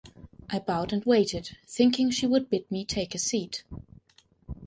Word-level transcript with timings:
I 0.49 0.57
bowed 0.57 0.91
and 0.93 1.05
waited, 1.05 1.57
thinking 1.67 2.09
she 2.09 2.25
would 2.25 2.49
bid 2.49 2.71
me 2.71 2.85
take 2.85 3.13
a 3.13 3.19
seat. 3.19 3.63